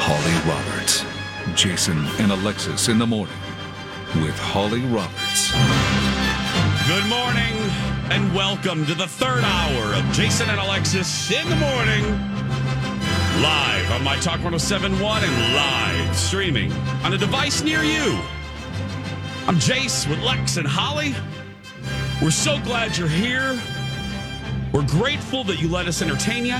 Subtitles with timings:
[0.00, 1.04] Holly Roberts.
[1.60, 3.34] Jason and Alexis in the morning
[4.22, 5.50] with Holly Roberts.
[6.86, 7.56] Good morning
[8.10, 12.04] and welcome to the third hour of Jason and Alexis in the morning.
[13.42, 18.20] Live on My Talk 1071 and live streaming on a device near you.
[19.48, 21.12] I'm Jace with Lex and Holly.
[22.22, 23.60] We're so glad you're here.
[24.72, 26.58] We're grateful that you let us entertain you.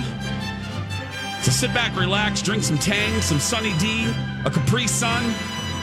[1.42, 4.12] So sit back, relax, drink some Tang, some Sunny D,
[4.44, 5.24] a Capri Sun.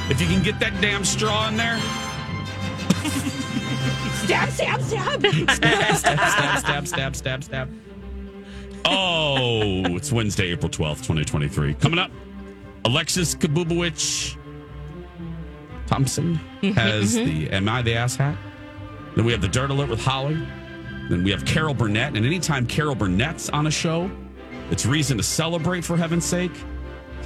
[0.09, 1.79] If you can get that damn straw in there.
[4.25, 5.21] Stab, stab, stab.
[5.25, 7.69] stab, stab, stab, stab, stab, stab.
[8.85, 11.75] Oh, it's Wednesday, April 12th, 2023.
[11.75, 12.11] Coming up,
[12.85, 14.37] Alexis Kabubowicz
[15.87, 17.25] Thompson mm-hmm, has mm-hmm.
[17.25, 18.37] the Am I the Ass Hat?
[19.15, 20.35] Then we have the Dirt Alert with Holly.
[21.09, 22.15] Then we have Carol Burnett.
[22.15, 24.09] And anytime Carol Burnett's on a show,
[24.71, 26.51] it's reason to celebrate for heaven's sake.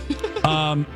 [0.43, 0.87] Um,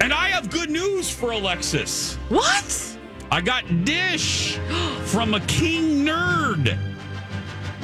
[0.00, 2.16] and I have good news for Alexis.
[2.28, 2.98] What?
[3.30, 4.58] I got Dish
[5.06, 6.78] from a king nerd.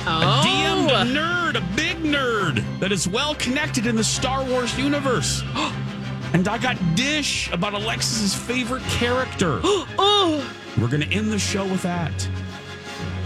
[0.07, 0.21] Oh.
[0.21, 5.43] A DM'd nerd, a big nerd that is well connected in the Star Wars universe.
[6.35, 9.61] and I got Dish about Alexis's favorite character.
[9.65, 10.55] oh.
[10.79, 12.29] We're going to end the show with that.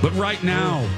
[0.01, 0.89] But right now,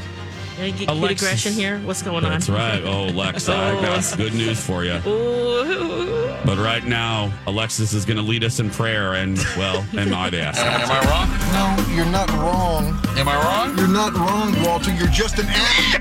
[0.56, 0.91] get Alexis.
[0.91, 1.78] Kitty aggression here?
[1.81, 2.31] What's going on?
[2.31, 2.82] that's right.
[2.84, 3.82] Oh, Lex, I oh.
[3.82, 5.00] got good news for you.
[5.06, 6.34] Ooh.
[6.44, 9.15] But right now, Alexis is going to lead us in prayer.
[9.15, 10.59] And, well, am I the ass?
[10.59, 11.28] Am I wrong?
[11.53, 13.00] No, you're not wrong.
[13.16, 13.78] Am I wrong?
[13.78, 14.92] You're not wrong, Walter.
[14.92, 15.94] You're just an ass.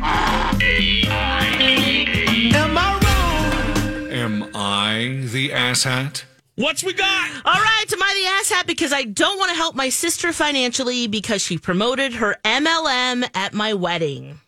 [2.54, 4.12] Am I wrong?
[4.12, 6.24] Am I the asshat?
[6.56, 7.32] What's we got?
[7.46, 10.32] All right, am I the ass hat because I don't want to help my sister
[10.32, 14.40] financially because she promoted her MLM at my wedding.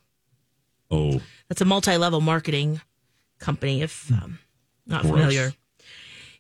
[0.91, 2.79] Oh, That's a multi-level marketing
[3.39, 3.81] company.
[3.81, 4.37] If um,
[4.85, 5.13] not Gross.
[5.15, 5.53] familiar,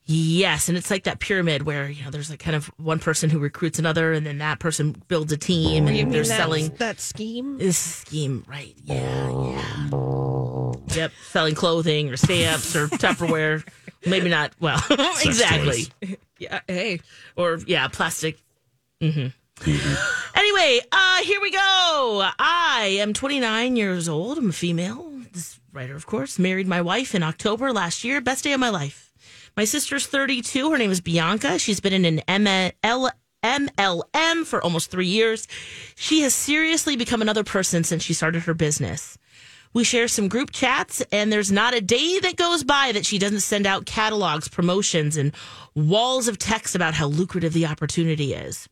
[0.03, 3.31] yes, and it's like that pyramid where you know there's like kind of one person
[3.31, 7.57] who recruits another, and then that person builds a team, and they're selling that scheme.
[7.57, 8.75] this scheme, right?
[8.83, 10.71] Yeah, yeah.
[10.93, 13.67] Yep, selling clothing or stamps or Tupperware.
[14.05, 14.53] Maybe not.
[14.59, 14.81] Well,
[15.23, 15.87] exactly.
[16.37, 16.59] Yeah.
[16.67, 16.99] Hey.
[17.37, 18.37] Or yeah, plastic.
[19.01, 19.27] mm-hmm
[20.35, 22.29] Anyway, uh, here we go.
[22.39, 24.37] I am 29 years old.
[24.37, 25.11] I'm a female.
[25.31, 28.21] This writer, of course, married my wife in October last year.
[28.21, 29.13] Best day of my life.
[29.55, 30.71] My sister's 32.
[30.71, 31.57] Her name is Bianca.
[31.57, 33.11] She's been in an ML,
[33.43, 35.47] MLM for almost three years.
[35.95, 39.17] She has seriously become another person since she started her business.
[39.75, 43.19] We share some group chats, and there's not a day that goes by that she
[43.19, 45.33] doesn't send out catalogs, promotions, and
[45.75, 48.69] walls of text about how lucrative the opportunity is.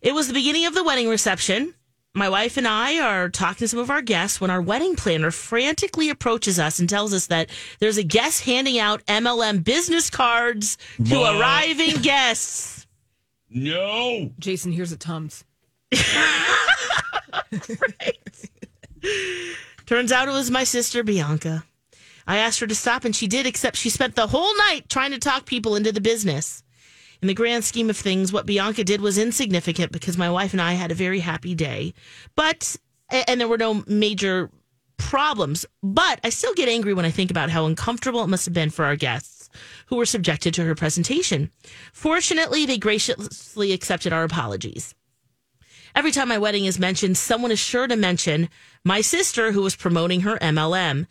[0.00, 1.74] It was the beginning of the wedding reception.
[2.14, 5.32] My wife and I are talking to some of our guests when our wedding planner
[5.32, 10.78] frantically approaches us and tells us that there's a guest handing out MLM business cards
[11.04, 11.40] to What?
[11.40, 12.86] arriving guests.
[13.50, 14.30] no.
[14.38, 15.44] Jason, here's a Tums.
[19.88, 21.64] Turns out it was my sister Bianca.
[22.26, 25.12] I asked her to stop and she did, except she spent the whole night trying
[25.12, 26.62] to talk people into the business.
[27.22, 30.60] In the grand scheme of things, what Bianca did was insignificant because my wife and
[30.60, 31.94] I had a very happy day.
[32.36, 32.76] But,
[33.08, 34.50] and there were no major
[34.98, 35.64] problems.
[35.82, 38.68] But I still get angry when I think about how uncomfortable it must have been
[38.68, 39.48] for our guests.
[39.86, 41.50] who were subjected to her presentation.
[41.94, 44.94] Fortunately, they graciously accepted our apologies.
[45.94, 48.48] Every time my wedding is mentioned, someone is sure to mention
[48.88, 51.06] my sister who was promoting her MLM.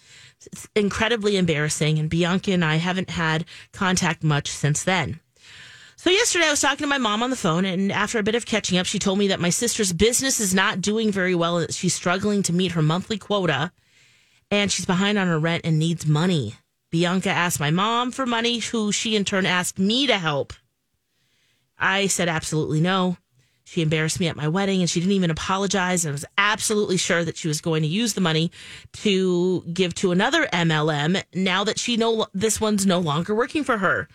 [0.48, 5.20] It's incredibly embarrassing, and Bianca and I haven't had contact much since then.
[5.96, 8.34] So yesterday I was talking to my mom on the phone, and after a bit
[8.34, 11.60] of catching up, she told me that my sister's business is not doing very well.
[11.60, 13.72] that She's struggling to meet her monthly quota,
[14.50, 16.56] and she's behind on her rent and needs money.
[16.90, 20.54] Bianca asked my mom for money, who she in turn asked me to help.
[21.78, 23.18] I said absolutely no.
[23.70, 26.06] She embarrassed me at my wedding and she didn't even apologize.
[26.06, 28.50] I was absolutely sure that she was going to use the money
[28.94, 33.78] to give to another MLM now that she no this one's no longer working for
[33.80, 34.08] her.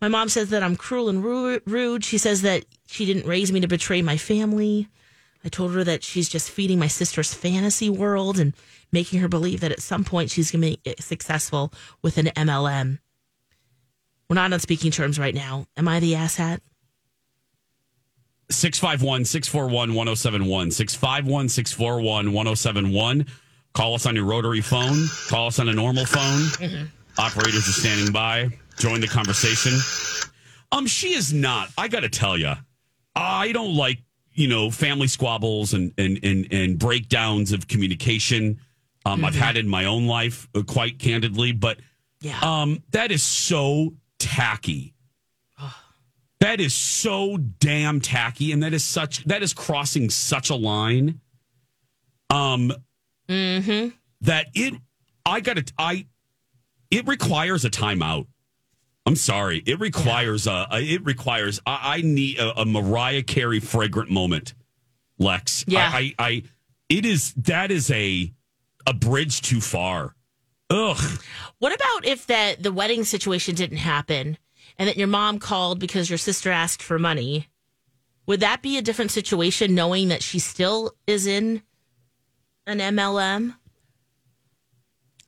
[0.00, 2.04] My mom says that I'm cruel and rude.
[2.04, 4.88] She says that she didn't raise me to betray my family.
[5.44, 8.54] I told her that she's just feeding my sister's fantasy world and
[8.90, 11.72] making her believe that at some point she's going to be successful
[12.02, 12.98] with an MLM.
[14.28, 15.66] We're not on speaking terms right now.
[15.76, 16.58] Am I the asshat?
[18.50, 20.70] 651 641 1071.
[20.70, 23.26] 651 641 1071.
[23.74, 25.06] Call us on your rotary phone.
[25.28, 26.88] Call us on a normal phone.
[27.18, 28.48] Operators are standing by.
[28.78, 29.72] Join the conversation.
[30.72, 31.68] Um, she is not.
[31.76, 32.52] I got to tell you,
[33.14, 33.98] I don't like
[34.32, 38.60] you know family squabbles and and and, and breakdowns of communication.
[39.04, 41.78] Um, I've had in my own life, uh, quite candidly, but
[42.20, 42.38] Yeah.
[42.42, 44.94] um, that is so tacky.
[46.40, 51.20] That is so damn tacky, and that is such that is crossing such a line.
[52.30, 52.72] Um,
[54.20, 54.74] that it,
[55.24, 56.06] I got to, I,
[56.90, 58.26] it requires a timeout.
[59.06, 61.60] I'm sorry, it requires a, a it requires.
[61.64, 64.54] I, I need a, a Mariah Carey fragrant moment,
[65.18, 65.64] Lex.
[65.68, 65.90] Yeah.
[65.92, 66.42] I, I, I,
[66.88, 68.32] it is that is a
[68.86, 70.14] a bridge too far.
[70.70, 71.20] Ugh.
[71.58, 74.36] What about if that the wedding situation didn't happen
[74.78, 77.48] and that your mom called because your sister asked for money?
[78.26, 81.62] Would that be a different situation knowing that she still is in
[82.66, 83.54] an MLM?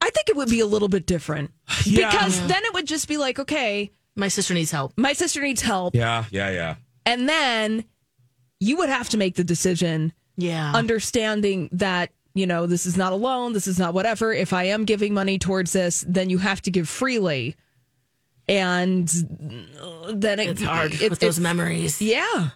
[0.01, 1.51] I think it would be a little bit different
[1.85, 2.11] Yeah.
[2.11, 4.93] because then it would just be like, okay, My sister needs help.
[4.97, 6.75] my sister needs help, Yeah, yeah, yeah.
[7.07, 7.85] and then
[8.61, 10.73] you would have to make the decision, Yeah.
[10.75, 14.33] understanding that you know this is not a loan, this is not whatever.
[14.33, 17.57] If I am giving money towards this, then you have to give freely,
[18.49, 19.09] and
[20.13, 22.01] then it, it's hard it- with those it's- memories.
[22.03, 22.51] Yeah,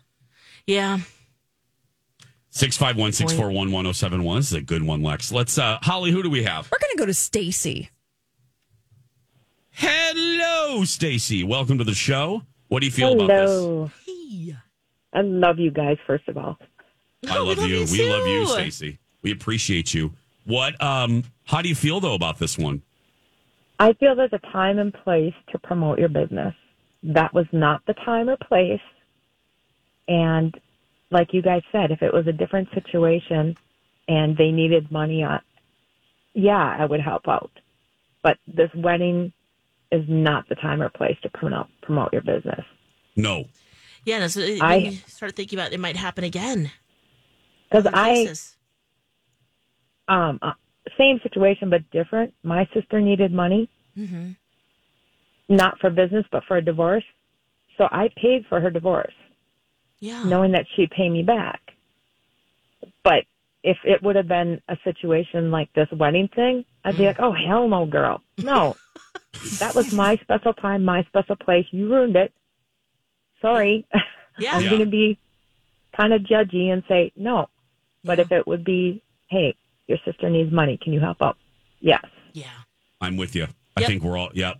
[0.67, 0.99] Yeah.
[2.55, 4.37] 651 641 1071.
[4.37, 5.33] This is a good one, Lex.
[5.33, 6.71] Let's, uh, Holly, who do we have?
[6.71, 7.89] we're gonna go to Stacy.
[9.71, 11.45] Hello, Stacy.
[11.45, 12.43] Welcome to the show.
[12.69, 13.51] What do you feel about this?
[13.51, 13.91] Hello.
[15.15, 16.59] I love you guys, first of all.
[17.29, 17.81] I Oh, we love, love you.
[17.85, 18.47] you We love you.
[18.47, 18.99] Stacy.
[19.23, 20.13] We appreciate you.
[20.45, 22.83] What, um, how do you feel though about this one?
[23.83, 26.55] I feel there's a time and place to promote your business.
[27.03, 28.81] That was not the time or place.
[30.07, 30.55] And
[31.11, 33.57] like you guys said, if it was a different situation
[34.07, 35.41] and they needed money on,
[36.33, 37.51] yeah, I would help out.
[38.23, 39.33] But this wedding
[39.91, 42.65] is not the time or place to promote promote your business.
[43.17, 43.47] No.
[44.05, 44.21] Yeah.
[44.21, 46.71] No, so I- then you start thinking about it might happen again.
[47.69, 48.29] Because I
[50.09, 50.53] um uh,
[50.99, 52.33] same situation but different.
[52.43, 54.37] My sister needed money, Mhm.
[55.49, 57.05] not for business but for a divorce.
[57.79, 59.15] So I paid for her divorce,
[60.01, 60.23] Yeah.
[60.25, 61.61] knowing that she'd pay me back.
[63.03, 63.25] But
[63.63, 67.33] if it would have been a situation like this wedding thing, I'd be like, "Oh
[67.33, 68.77] hell no, girl, no."
[69.61, 71.67] that was my special time, my special place.
[71.73, 72.33] You ruined it.
[73.41, 73.87] Sorry.
[74.39, 74.57] Yeah.
[74.57, 74.71] I'm Yeah.
[74.71, 75.19] going to be
[75.95, 77.51] kind of judgy and say no.
[78.03, 79.55] But if it would be, hey,
[79.93, 81.37] your sister needs money, can you help out?
[81.81, 82.05] Yes.
[82.33, 82.47] Yeah.
[83.01, 83.47] I'm with you.
[83.77, 83.89] I Yep.
[83.89, 84.57] think we're all, yep.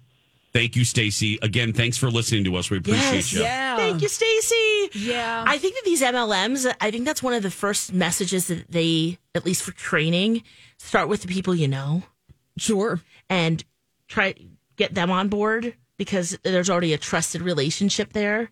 [0.53, 1.39] Thank you, Stacy.
[1.41, 2.69] Again, thanks for listening to us.
[2.71, 3.33] We appreciate Yes.
[3.33, 3.41] you.
[3.41, 4.91] Yeah, Thank you, Stacy.
[4.95, 8.71] Yeah, I think that these MLMs, I think that's one of the first messages that
[8.71, 10.43] they, at least for training,
[10.77, 12.03] start with the people you know
[12.59, 13.01] sure.
[13.31, 13.65] and
[14.09, 14.35] try
[14.77, 18.51] get them on board because there's already a trusted relationship there.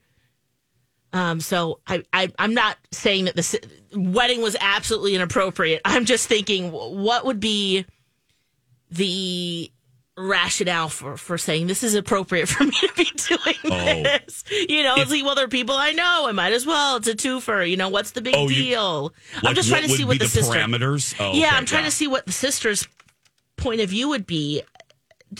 [1.12, 3.60] Um, so I, I I'm not saying that the
[3.94, 5.80] wedding was absolutely inappropriate.
[5.84, 7.84] I'm just thinking what would be
[8.90, 9.70] the
[10.16, 14.02] rationale for for saying this is appropriate for me to be doing Oh.
[14.02, 14.44] this.
[14.68, 16.26] You know, it's like, well, there are people I know.
[16.28, 16.96] I might as well.
[16.96, 17.68] It's a twofer.
[17.68, 19.12] You know, what's the big Oh, you- deal?
[19.42, 21.14] I'm just trying to see what the, the sister parameters?
[21.18, 21.90] Oh, yeah, okay, I'm trying yeah.
[21.90, 22.86] to see what the sister's
[23.56, 24.62] point of view would be.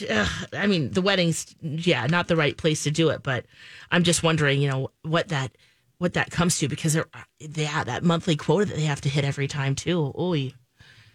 [0.09, 3.45] Ugh, I mean, the wedding's yeah, not the right place to do it, but
[3.91, 5.57] I'm just wondering, you know, what that
[5.99, 7.09] what that comes to because they're
[7.41, 10.13] yeah, that monthly quota that they have to hit every time too.
[10.19, 10.53] Oy.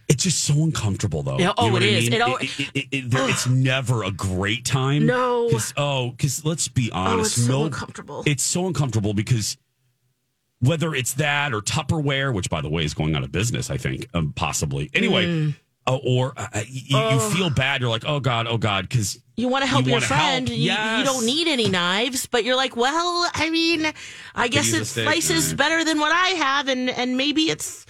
[0.08, 1.40] It's just so uncomfortable, though.
[1.40, 2.14] Yeah, oh, You know it what I mean?
[2.14, 5.08] It al- It- it- it- it- there- it's never a great time.
[5.08, 5.50] No.
[5.50, 7.38] Cause, oh, because let's be honest.
[7.38, 8.24] it's so no, uncomfortable.
[8.28, 9.58] It's so uncomfortable because
[10.60, 13.78] whether it's that or Tupperware, which by the way is going out of business, I
[13.78, 14.92] think, um, possibly.
[14.94, 15.56] Anyway, Mm.
[15.88, 17.82] Uh, or uh, you, you feel bad.
[17.82, 20.48] You're like, oh God, oh God, because You want to help You your friend.
[20.48, 20.58] help.
[20.58, 21.00] You, Yes.
[21.00, 23.92] you don't need any knives, but you're like, well, I mean,
[24.34, 25.56] I guess it slices yeah.
[25.58, 27.86] better than what I have, and and maybe it's.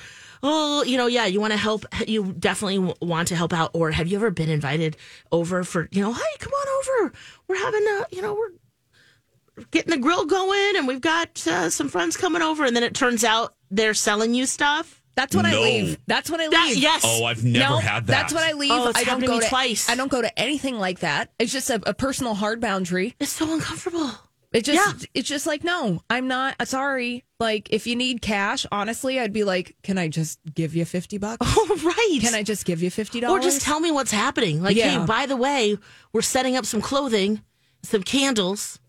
[0.47, 1.85] Oh, you know, yeah, you want to help.
[2.07, 3.71] You definitely want to help out.
[3.73, 4.95] Or have you ever been invited
[5.31, 6.67] over for, you know, hey, come on
[7.07, 7.13] over.
[7.47, 11.89] We're having a, you know, we're getting the grill going, and we've got uh, some
[11.89, 15.01] friends coming over, and then it turns out they're selling you stuff.
[15.15, 15.97] That's when I leave.
[16.07, 16.77] That's when I That- leave.
[16.77, 17.01] yes.
[17.05, 18.11] oh, I've never no, had that.
[18.11, 18.71] that's when I leave.
[18.71, 19.89] Oh, it's I don't happened to go me to twice.
[19.89, 21.31] I don't go to anything like that.
[21.39, 23.15] It's just a, a personal hard boundary.
[23.19, 24.11] It's so uncomfortable.
[24.51, 25.07] It just Yeah.
[25.13, 27.25] it's just like no, I'm not uh, sorry.
[27.41, 31.17] Like if you need cash, honestly, I'd be like, can I just give you 50
[31.17, 31.37] bucks?
[31.57, 32.19] Oh, right.
[32.21, 33.29] Can I just give you $50?
[33.29, 34.61] Or just tell me what's happening.
[34.63, 34.99] Like, Yeah.
[35.01, 35.77] hey, by the way,
[36.13, 37.41] we're setting up some clothing,
[37.83, 38.79] some candles.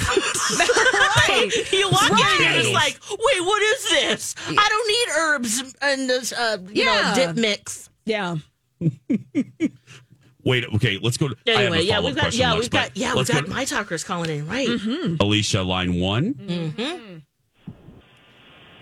[0.00, 1.50] Right.
[1.72, 2.72] You walk in and you're just Candles.
[2.74, 4.34] like, wait, what is this?
[4.48, 7.14] I don't need herbs and this, uh, you Yeah.
[7.16, 7.90] know, dip mix.
[8.04, 8.36] Yeah.
[10.42, 11.28] Wait, okay, let's go.
[11.28, 13.28] To, I have a Anyway, yeah, we've got, yeah, Lex, we've got, yeah, we've let's
[13.30, 14.66] go got to- my talkers calling in, right?
[15.20, 16.32] Alicia, line one.
[16.34, 17.72] Mm-hmm.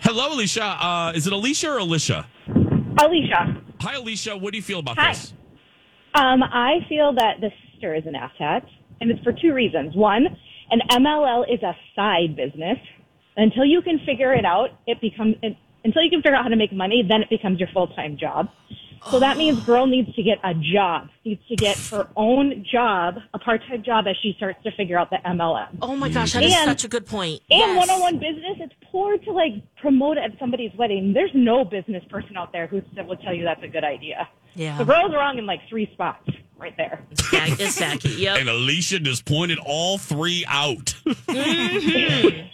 [0.02, 0.62] Hello, Alicia.
[0.64, 2.26] Uh, is it Alicia or Alicia?
[2.46, 3.60] Alicia.
[3.80, 4.36] Hi, Alicia.
[4.36, 5.12] What do you feel about Hi.
[5.12, 5.32] this?
[6.14, 8.64] Um, I feel that the sister is an asshat,
[9.00, 9.96] and it's for two reasons.
[9.96, 10.28] One,
[10.70, 12.78] an MLL is a side business.
[13.36, 16.48] Until you can figure it out, it becomes it, until you can figure out how
[16.48, 18.48] to make money, then it becomes your full time job.
[19.10, 19.38] So that oh.
[19.38, 23.62] means girl needs to get a job, needs to get her own job, a part
[23.68, 25.78] time job as she starts to figure out the MLM.
[25.80, 27.40] Oh my gosh, that is And- such a good point.
[27.50, 27.76] And Yes.
[27.76, 31.12] one on one business, it's poor to like promote it at somebody's wedding.
[31.12, 34.28] There's no business person out there who will tell you that's a good idea.
[34.54, 34.76] Yeah.
[34.76, 37.02] The girl's wrong in like three spots right there.
[37.32, 38.10] Yeah, it's tacky.
[38.10, 38.40] Yep.
[38.40, 40.94] And Alicia just pointed all three out.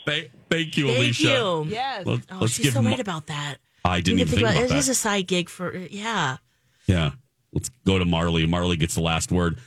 [0.06, 1.22] thank, thank you, Thank Alicia.
[1.28, 1.64] you.
[1.68, 2.06] Yes.
[2.06, 3.56] Let, Oh, us she's give so Ma- right about that.
[3.84, 4.76] I didn't even think about it that.
[4.78, 6.38] is a side gig for, yeah.
[6.86, 7.12] yeah.
[7.52, 8.46] Let's go to Marley.
[8.46, 9.58] Marley gets the last word.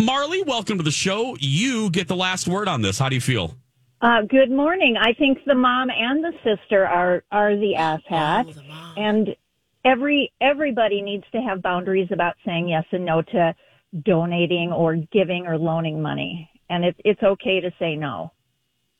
[0.00, 1.36] Marley, welcome to the show.
[1.40, 2.98] You get the last word on this.
[2.98, 3.56] How do you feel?
[4.00, 4.96] Uh, good morning.
[5.00, 9.36] I think the mom and the sister are are the asshat, Oh, the and
[9.84, 13.54] every everybody needs to have boundaries about saying yes and no to
[14.02, 18.32] donating or giving or loaning money, and it's it's okay to say no.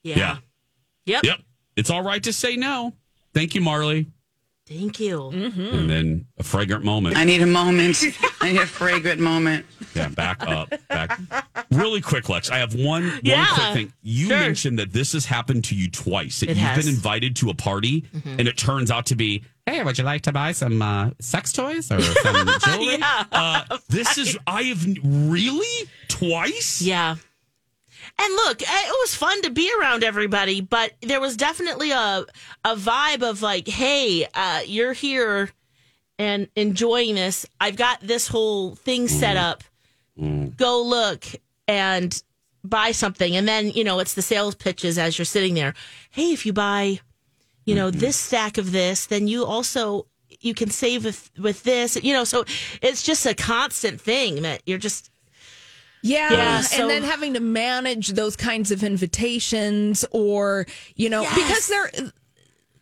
[0.02, 0.16] Yeah.
[0.16, 0.36] Yeah.
[1.06, 1.24] Yep.
[1.24, 1.38] Yep.
[1.76, 2.94] It's all right to say no.
[3.32, 4.06] Thank you, Marley.
[4.66, 5.18] Thank you.
[5.32, 5.60] Mm-hmm.
[5.74, 7.18] And then a fragrant moment.
[7.18, 8.02] I need a moment.
[8.40, 9.66] I need a fragrant moment.
[9.94, 10.72] Yeah, back up.
[10.88, 11.20] Back.
[11.70, 12.50] Really quick, Lex.
[12.50, 13.92] I have one, one quick thing.
[14.00, 14.38] You sure.
[14.38, 16.40] mentioned that this has happened to you twice.
[16.40, 16.78] That It you've has.
[16.78, 16.86] Mm-hmm.
[16.86, 20.22] been invited to a party and it turns out to be, hey, would you like
[20.22, 22.96] to buy some uh, sex toys or some jewelry?
[22.98, 23.24] Yeah.
[23.32, 26.80] Uh, this is, I have really twice?
[26.80, 27.16] Yeah.
[28.18, 32.24] And look, eh, it was fun to be around everybody, but there was definitely a
[32.64, 35.50] a vibe of like, hey, uh, you're here
[36.18, 37.44] and enjoying this.
[37.60, 39.64] I've got this whole thing set up.
[40.56, 41.24] Go look
[41.66, 42.22] and
[42.62, 45.74] buy something, and then you know it's the sales pitches as you're sitting there.
[46.10, 47.00] Hey, if you buy,
[47.66, 50.06] you know, this stack of this, then you also
[50.40, 51.98] you can save with with this.
[52.02, 52.44] You know, so
[52.80, 55.10] it's just a constant thing that you're just
[56.06, 61.22] Yeah, Yeah, so- and then having to manage those kinds of invitations, or you know,
[61.22, 61.34] Yes.
[61.34, 62.10] because they're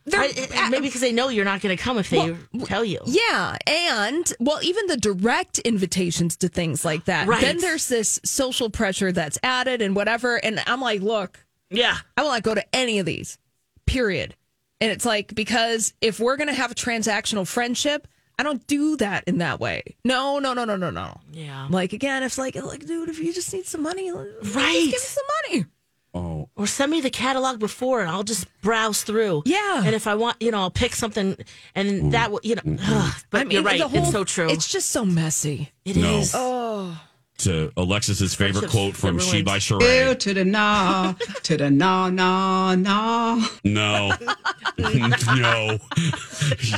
[0.04, 0.20] they're
[0.60, 2.98] I- maybe because they know you're not going to come if they tell you.
[3.06, 7.28] Yeah, and well, even the direct invitations to things like that.
[7.28, 7.40] Right.
[7.40, 11.98] Then there's this social pressure that's added and whatever, and I'm like, look, Yeah.
[12.16, 13.38] I will not go to any of these.
[13.86, 14.34] Period.
[14.80, 18.08] And it's like because if we're gonna have a transactional friendship,
[18.38, 19.82] I don't do that in that way.
[20.04, 21.20] No, no, no, no, no, no.
[21.32, 21.66] Yeah.
[21.70, 24.28] Like again, it's like, like, dude, if you just need some money, right?
[24.54, 24.72] Right.
[24.84, 25.66] give me some money.
[26.14, 29.44] Oh, Or send me the catalog before and I'll just browse through.
[29.46, 29.82] Yeah.
[29.84, 31.36] And if I want, you know, I'll pick something
[31.74, 32.32] and that mm.
[32.32, 33.80] will, you know, ugh, but I mean, you're right.
[33.80, 34.50] whole- it's so true.
[34.50, 35.72] It's just so messy.
[35.86, 36.18] It No.
[36.18, 36.32] is.
[36.34, 37.00] Oh,
[37.38, 40.18] to Alexis's favorite quote from She by Sheree.
[40.18, 43.46] to the na, to the na, na, na.
[43.64, 44.12] No.
[45.36, 45.78] no.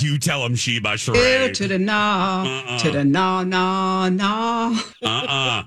[0.00, 2.78] You tell him She by Ew to the na, Uh-uh.
[2.78, 4.78] to the na, na, na.
[5.02, 5.64] Uh-uh.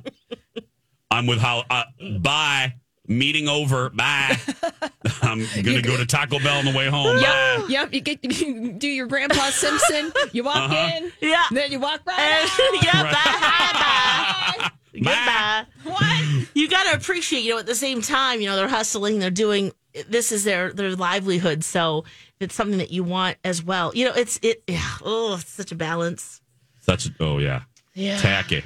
[1.12, 1.64] I'm with how.
[1.70, 1.84] Uh,
[2.20, 2.74] bye.
[3.08, 3.90] Meeting over.
[3.90, 4.38] Bye.
[5.22, 7.16] I'm gonna go to Taco Bell on the way home.
[7.22, 7.66] Bye.
[7.70, 7.94] yep.
[7.94, 10.12] You get you do your Grandpa Simpson.
[10.34, 10.92] You walk Uh-huh.
[10.98, 11.46] in, Yeah.
[11.52, 12.50] then you walk right And,
[12.84, 12.84] out.
[12.84, 14.72] yeah, bye, bye.
[14.94, 15.66] Goodbye.
[15.84, 16.48] What?
[16.56, 19.30] You got to appreciate, you know, at the same time, you know, they're hustling, they're
[19.30, 19.72] doing
[20.10, 21.64] this is their their livelihood.
[21.64, 22.04] So
[22.40, 23.96] it's something that you want as well.
[23.96, 24.64] You know, it's it.
[24.68, 26.42] Yeah, oh, it's such a balance.
[26.86, 27.62] That's oh yeah,
[27.94, 28.18] Yeah.
[28.18, 28.64] tacky.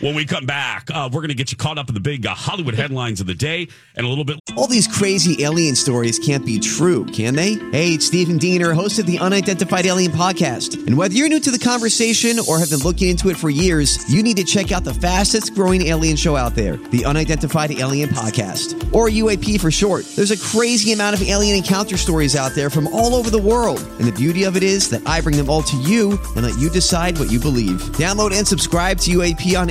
[0.00, 2.26] When we come back, uh, we're going to get you caught up in the big
[2.26, 6.18] uh, Hollywood headlines of the day and a little bit All these crazy alien stories
[6.18, 7.54] can't be true, can they?
[7.72, 10.86] Hey, it's Stephen Diener, host of the Unidentified Alien Podcast.
[10.86, 14.08] And whether you're new to the conversation or have been looking into it for years,
[14.12, 18.08] you need to check out the fastest growing alien show out there, the Unidentified Alien
[18.10, 20.04] Podcast, or UAP for short.
[20.16, 23.80] There's a crazy amount of alien encounter stories out there from all over the world.
[23.98, 26.58] And the beauty of it is that I bring them all to you and let
[26.58, 27.80] you decide what you believe.
[27.98, 29.70] Download and subscribe to UAP on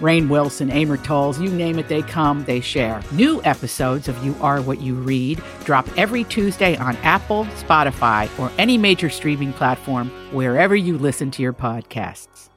[0.00, 3.02] Rainn Wilson, Amor Towles, you name it, they come, they share.
[3.12, 8.50] New episodes of You Are What You Read drop every Tuesday on Apple, Spotify, or
[8.58, 12.48] any major streaming platform wherever you listen to your podcasts.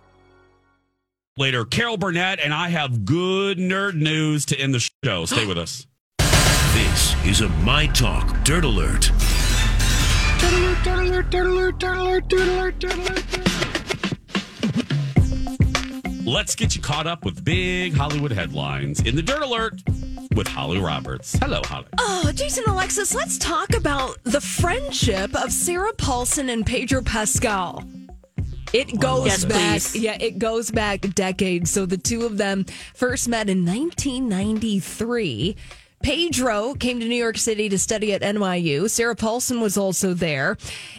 [1.36, 1.66] later.
[1.66, 5.26] Carol Burnett and I have good nerd news to end the show.
[5.26, 5.88] Stay with us.
[6.74, 9.12] This is a My Talk Dirt Alert.
[16.26, 19.82] Let's get you caught up with big Hollywood headlines in the Dirt Alert
[20.36, 21.34] with Holly Roberts.
[21.42, 21.86] Hello, Holly.
[22.00, 27.84] Oh, Jason Alexis, let's talk about the friendship of Sarah Paulson and Pedro Pascal.
[28.72, 29.96] It goes Yes, back, please.
[29.98, 31.70] yeah, it goes back decades.
[31.72, 32.66] So the two of them
[32.96, 35.56] first met in 1993.
[36.02, 38.90] Pedro came to New York City to study at NYU.
[38.90, 40.58] Sarah Paulson was also there.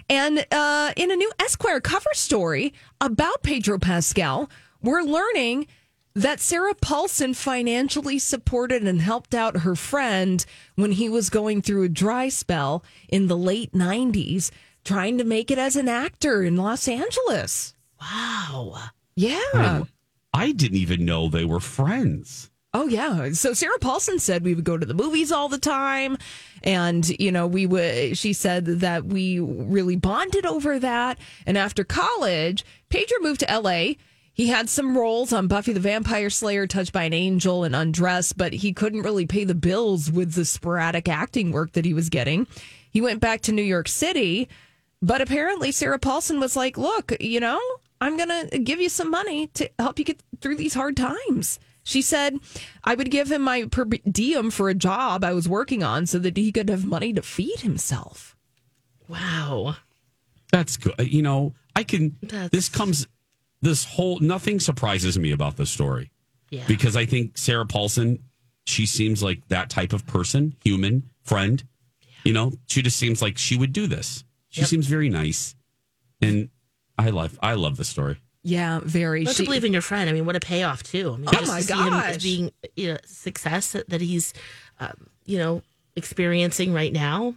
[0.09, 4.49] And uh, in a new Esquire cover story about Pedro Pascal,
[4.85, 5.67] we're learning
[6.15, 10.45] that Sarah Paulson financially supported and helped out her friend
[10.77, 14.51] when he was going through a dry spell in the late 90s,
[14.85, 17.75] trying to make it as an actor in Los Angeles.
[18.01, 18.77] Wow.
[19.17, 19.85] Yeah.
[20.33, 22.51] I didn't even know they were friends.
[22.73, 23.31] Oh yeah.
[23.33, 26.19] So Sarah Paulson said we would go to the movies all the time
[26.65, 31.85] and you know we would she said that we really bonded over that and after
[31.85, 33.93] college Pedro moved to LA.
[34.35, 38.37] He had some roles on Buffy the Vampire Slayer, Touched by an Angel and Undressed,
[38.37, 42.09] but he couldn't really pay the bills with the sporadic acting work that he was
[42.09, 42.49] getting.
[42.91, 44.49] He went back to New York City,
[45.01, 47.61] but apparently Sarah Paulson was like, "Look, you know,
[48.01, 51.61] I'm going to give you some money to help you get through these hard times."
[51.87, 52.39] She said,
[52.83, 56.19] I would give him my per diem for a job I was working on so
[56.19, 58.35] that he could have money to feed himself.
[59.07, 59.77] Wow.
[60.51, 60.95] That's good.
[60.99, 62.17] You know, I can.
[62.23, 63.07] That's- This comes.
[63.65, 66.11] This whole nothing surprises me about this story
[66.51, 66.65] Yeah.
[66.69, 68.19] because I think Sarah Paulson,
[68.67, 71.65] she seems like that type of person, human friend.
[72.25, 74.23] You know, she just seems like she would do this.
[74.51, 74.69] She Yep.
[74.71, 75.55] seems very nice,
[76.21, 76.51] and
[76.99, 77.39] I love.
[77.43, 78.19] I love the story.
[78.43, 79.25] Yeah, very.
[79.25, 80.09] Let's She- believe in your friend.
[80.11, 81.15] I mean, what a payoff too.
[81.15, 82.23] I mean, Oh just my to see him as gosh.
[82.23, 84.35] being you know success that, that he's,
[84.79, 85.63] um, you know,
[85.97, 87.35] experiencing right now.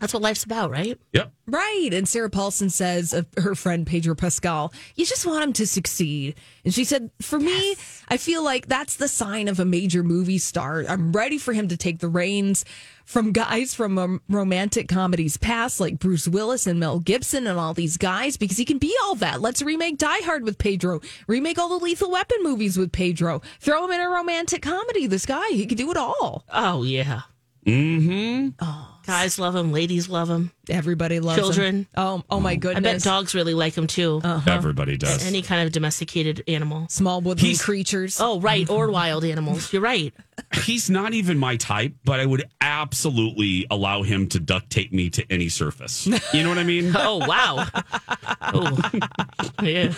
[0.00, 0.98] That's what life's about, right?
[1.12, 1.32] Yep.
[1.46, 1.88] Right.
[1.92, 6.34] And Sarah Paulson says of her friend Pedro Pascal, you just want him to succeed.
[6.64, 7.76] And she said, for me,
[8.08, 10.84] I feel like that's the sign of a major movie star.
[10.86, 12.64] I'm ready for him to take the reins
[13.06, 17.72] from guys from um, romantic comedies past, like Bruce Willis and Mel Gibson and all
[17.72, 19.40] these guys, because he can be all that.
[19.40, 23.84] Let's remake Die Hard with Pedro, remake all the Lethal Weapon movies with Pedro, throw
[23.84, 25.06] him in a romantic comedy.
[25.06, 26.44] This guy, he can do it all.
[26.52, 27.22] Oh yeah.
[27.64, 28.48] Mm-hmm.
[28.60, 29.72] Oh, guys love him.
[29.72, 30.52] Ladies love him.
[30.68, 31.76] Everybody loves Children.
[31.76, 31.86] him.
[31.96, 32.78] Oh, oh my goodness!
[32.90, 34.20] I bet dogs really like him too.
[34.46, 35.26] Everybody does.
[35.26, 36.86] Any kind of domesticated animal.
[36.88, 38.18] Small woodland He's- creatures.
[38.20, 38.68] Oh, right.
[38.68, 39.72] Or wild animals.
[39.72, 40.12] You're right.
[40.64, 45.08] He's not even my type, but I would absolutely allow him to duct tape me
[45.10, 46.06] to any surface.
[46.06, 46.92] You know what I mean?
[47.08, 47.66] Oh, wow.
[48.42, 48.90] oh,
[49.62, 49.92] yeah.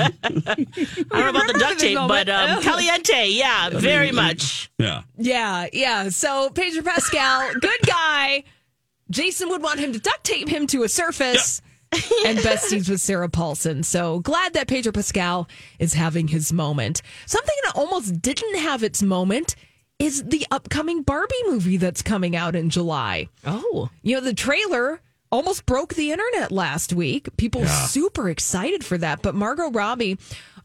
[0.00, 3.28] I don't know about the duct tape, but um, caliente.
[3.30, 4.70] Yeah, very much.
[4.78, 5.02] Yeah.
[5.18, 6.08] Yeah, yeah.
[6.08, 8.44] So Pedro Pascal, good guy.
[9.10, 11.60] Jason would want him to duct tape him to a surface.
[12.24, 13.82] and besties with Sarah Paulson.
[13.82, 15.48] So glad that Pedro Pascal
[15.80, 17.02] is having his moment.
[17.26, 19.56] Something that almost didn't have its moment
[19.98, 23.28] is the upcoming Barbie movie that's coming out in July.
[23.44, 25.00] Oh, You know, the trailer
[25.32, 27.28] almost broke the internet last week.
[27.36, 27.86] People Yeah.
[27.86, 29.20] super excited for that.
[29.22, 30.16] But Margot Robbie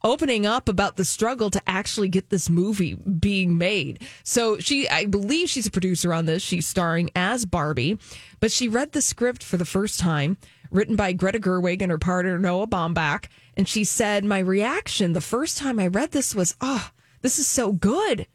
[0.06, 4.04] opening up about the struggle to actually get this movie being made.
[4.24, 6.44] So she, I believe she's a producer on this.
[6.44, 7.98] She's starring as Barbie,
[8.40, 10.38] but she read the script for the first time,
[10.70, 13.26] written by Greta Gerwig and her partner Noah Baumbach.
[13.58, 16.92] And she said, My reaction the first time I read this was, oh,
[17.22, 18.28] this is so good.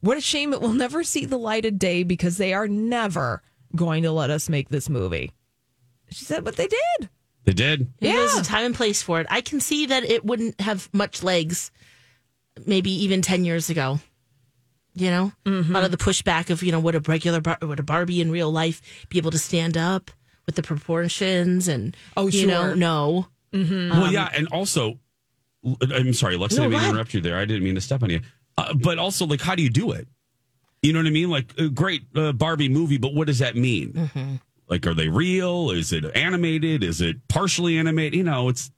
[0.00, 3.42] What a shame it will never see the light of day because they are never
[3.76, 5.32] going to let us make this movie.
[6.10, 7.10] She said, but they did.
[7.48, 7.90] They did.
[7.98, 8.12] Yeah.
[8.12, 9.26] There's a time and place for it.
[9.30, 11.70] I can see that it wouldn't have much legs,
[12.66, 14.00] maybe even ten years ago.
[14.92, 15.70] You know, Mm-hmm.
[15.70, 18.20] a lot of the pushback of you know would a regular bar- would a Barbie
[18.20, 20.10] in real life be able to stand up
[20.44, 23.28] with the proportions and Oh, you know no.
[23.54, 23.98] Mm-hmm.
[23.98, 24.98] well, yeah, and also,
[25.64, 26.90] I'm sorry, Lex, No, I didn't mean go to ahead.
[26.90, 27.38] interrupt you there.
[27.38, 28.20] I didn't mean to step on you.
[28.58, 30.06] Uh, but also, like, how do you do it?
[30.82, 31.30] You know what I mean?
[31.30, 33.92] Like, uh, great uh, Barbie movie, but what does that mean?
[33.94, 34.34] Mm-hmm.
[34.68, 35.70] Like, are they real?
[35.70, 36.84] Is it animated?
[36.84, 38.14] Is it partially animated?
[38.14, 38.70] You know, it's.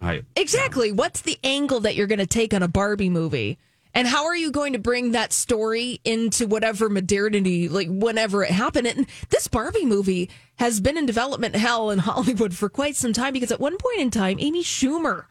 [0.00, 0.92] I Exactly.
[0.92, 3.58] What's the angle that you're going to take on a Barbie movie?
[3.94, 8.50] And how are you going to bring that story into whatever modernity, like whenever it
[8.50, 8.86] happened?
[8.86, 13.32] And this Barbie movie has been in development hell in Hollywood for quite some time
[13.32, 15.24] because at one point in time, Amy Schumer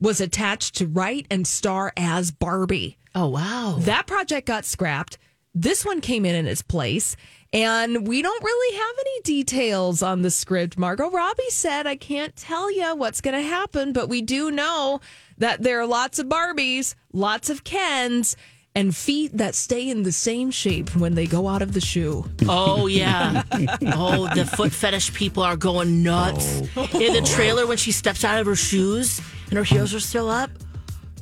[0.00, 2.98] was attached to write and star as Barbie.
[3.16, 3.78] Oh, wow.
[3.80, 5.18] That project got scrapped.
[5.54, 7.16] This one came in in its place.
[7.52, 10.76] And we don't really have any details on the script.
[10.76, 15.00] Margot Robbie said, I can't tell you what's going to happen, but we do know
[15.38, 18.36] that there are lots of Barbies, lots of Kens,
[18.74, 22.28] and feet that stay in the same shape when they go out of the shoe.
[22.48, 23.44] Oh yeah.
[23.94, 26.62] oh, the foot fetish people are going nuts.
[26.76, 26.88] Oh.
[27.00, 30.28] In the trailer when she steps out of her shoes and her heels are still
[30.28, 30.50] up,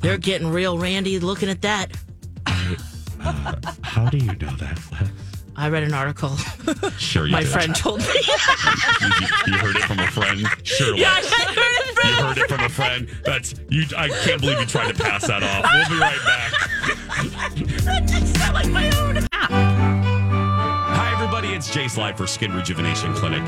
[0.01, 1.91] they're getting real randy looking at that.
[3.83, 4.79] How do you know that?
[5.55, 6.35] I read an article.
[6.97, 7.49] Sure, you My did.
[7.49, 8.05] friend told me.
[8.15, 10.41] you, you heard it from a friend.
[10.63, 11.31] Sure, Yeah, Lex.
[11.31, 13.07] I heard it from You heard it from a friend.
[13.23, 13.83] That's you.
[13.95, 15.63] I can't believe you tried to pass that off.
[15.71, 16.51] We'll be right back.
[17.85, 19.27] that did sound like my own.
[19.33, 21.49] Hi, everybody.
[21.49, 23.43] It's Jace Live for Skin Rejuvenation Clinic.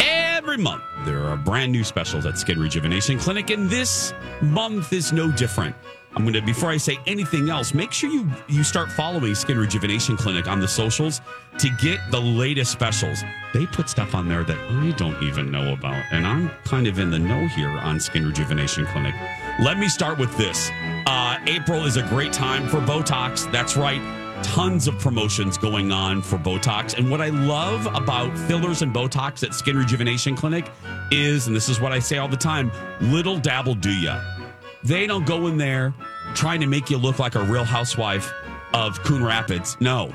[0.00, 5.12] Every month, there are brand new specials at Skin Rejuvenation Clinic, and this month is
[5.12, 5.74] no different.
[6.14, 9.58] I'm going to, before I say anything else, make sure you, you start following Skin
[9.58, 11.20] Rejuvenation Clinic on the socials
[11.58, 13.22] to get the latest specials.
[13.52, 16.98] They put stuff on there that I don't even know about, and I'm kind of
[16.98, 19.14] in the know here on Skin Rejuvenation Clinic.
[19.60, 20.70] Let me start with this.
[21.06, 23.50] Uh, April is a great time for Botox.
[23.52, 24.02] That's right
[24.42, 26.96] tons of promotions going on for Botox.
[26.96, 30.70] And what I love about fillers and Botox at Skin Rejuvenation Clinic
[31.10, 34.37] is, and this is what I say all the time, little dabble do ya.
[34.84, 35.92] They don't go in there
[36.34, 38.32] trying to make you look like a real housewife
[38.74, 39.76] of Coon Rapids.
[39.80, 40.14] No.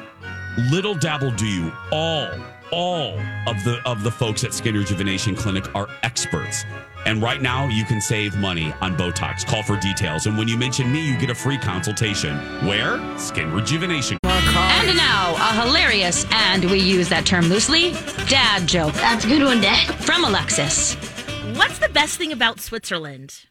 [0.72, 1.72] Little dabble do you.
[1.92, 2.30] All,
[2.72, 6.64] all of the of the folks at Skin Rejuvenation Clinic are experts.
[7.06, 9.46] And right now you can save money on Botox.
[9.46, 10.26] Call for details.
[10.26, 12.38] And when you mention me, you get a free consultation.
[12.66, 13.02] Where?
[13.18, 14.18] Skin Rejuvenation.
[14.24, 17.92] And now, a hilarious, and we use that term loosely,
[18.28, 18.94] dad joke.
[18.94, 19.94] That's a good one, Dad.
[19.96, 20.96] From Alexis.
[21.56, 23.46] What's the best thing about Switzerland?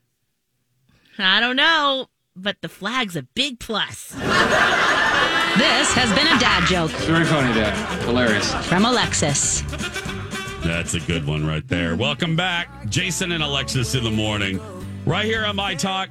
[1.18, 4.10] I don't know, but the flag's a big plus.
[4.12, 7.74] This has been a dad joke Very funny, Dad.
[8.04, 8.52] Hilarious.
[8.66, 9.62] from Alexis.
[10.64, 11.96] That's a good one right there.
[11.96, 12.68] Welcome back.
[12.88, 14.60] Jason and Alexis in the morning.
[15.04, 16.08] Right here on My Talk.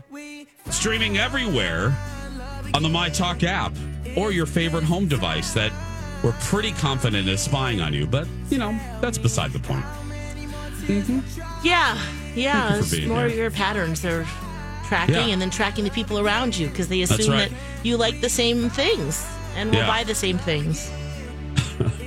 [0.70, 1.96] Streaming everywhere
[2.74, 3.74] on the My Talk app
[4.16, 5.72] or your favorite home device that
[6.24, 8.06] we're pretty confident is spying on you.
[8.06, 9.84] But, you know, that's beside the point.
[10.86, 11.20] Mm-hmm.
[11.66, 11.98] Yeah,
[12.36, 12.70] yeah.
[12.74, 13.38] Thank you for It's more here.
[13.44, 14.28] your patterns they're
[14.92, 15.28] tracking Yeah.
[15.34, 17.50] and then tracking the people around you because they assume right.
[17.50, 19.26] that you like the same things
[19.56, 19.88] and will Yeah.
[19.88, 20.80] buy the same things.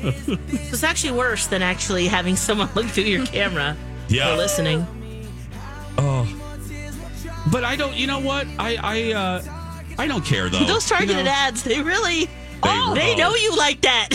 [0.02, 3.74] so it's actually worse than actually having someone look through your camera
[4.08, 4.34] Yeah.
[4.36, 4.86] listening.
[5.96, 6.28] Oh.
[7.50, 8.46] But I don't, you know what?
[8.58, 9.42] I, I, uh,
[9.98, 10.64] I don't care though.
[10.64, 12.30] Those targeted You know, ads, they really, They-
[12.64, 14.08] oh, they know you like that.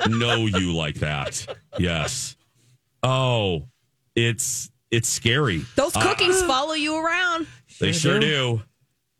[0.08, 1.46] know you like that.
[1.78, 2.36] Yes.
[3.02, 3.68] Oh,
[4.14, 5.64] it's, it's scary.
[5.74, 7.46] Those Uh, cookies follow you around.
[7.80, 8.62] They sure do.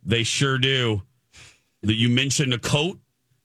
[0.05, 1.03] They sure do.
[1.83, 2.99] That you mentioned a coat.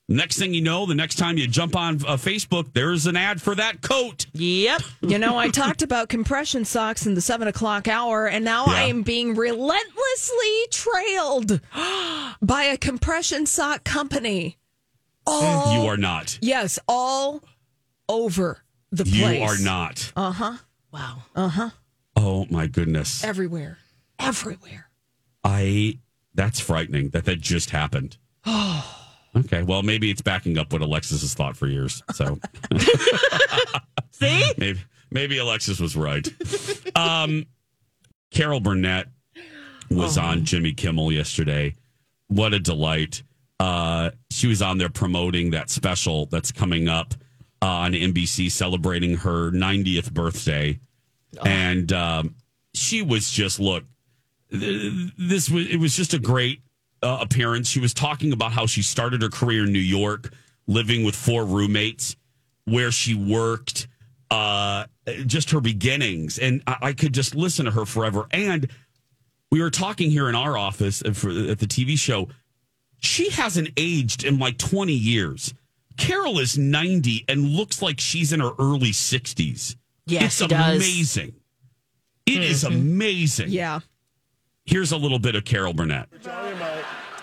[0.07, 3.41] Next thing you know, the next time you jump on uh, Facebook, there's an ad
[3.41, 4.25] for that coat.
[4.33, 4.81] Yep.
[5.01, 8.83] You know, I talked about compression socks in the seven o'clock hour, and now I
[8.83, 11.61] am being relentlessly trailed
[12.41, 14.57] by a compression sock company.
[15.25, 16.37] All You are not.
[16.41, 17.43] yes, all
[18.09, 19.15] over the place.
[19.39, 20.11] You are not.
[20.15, 20.57] Uh huh.
[20.91, 21.23] Wow.
[21.35, 21.69] Uh huh.
[22.23, 23.23] Oh my goodness.
[23.23, 23.79] Everywhere.
[24.19, 24.89] Everywhere.
[25.43, 25.97] I.
[26.35, 28.17] That's frightening that that just happened.
[29.33, 32.03] Okay, well, maybe it's backing up what Alexis has thought for years.
[32.13, 32.37] So
[34.11, 34.51] See?
[34.57, 34.79] maybe
[35.09, 36.27] maybe Alexis was right.
[36.97, 37.45] Um,
[38.31, 39.07] Carol Burnett
[39.89, 41.75] was on Jimmy Kimmel yesterday.
[42.27, 43.23] What a delight!
[43.57, 47.13] Uh, she was on there promoting that special that's coming up
[47.61, 50.77] uh, on NBC, celebrating her 90th birthday,
[51.43, 52.35] and um,
[52.73, 53.83] she was just look.
[54.49, 56.61] This was it was just a great
[57.03, 60.33] uh, appearance, she was talking about how she started her career in New York,
[60.67, 62.15] living with four roommates,
[62.65, 63.87] where she worked,
[64.29, 64.85] uh,
[65.25, 66.37] just her beginnings.
[66.37, 68.27] And I, I could just listen to her forever.
[68.31, 68.67] And
[69.49, 72.29] we were talking here in our office at the TV show.
[72.99, 75.53] She hasn't aged in like 20 years.
[75.97, 79.75] Carol is 90 and looks like she's in her early 60s.
[80.05, 80.75] Yeah, it's she does.
[80.77, 81.33] amazing.
[82.25, 83.49] It is amazing.
[83.49, 83.79] Yeah.
[84.65, 86.07] Here's a little bit of Carol Burnett.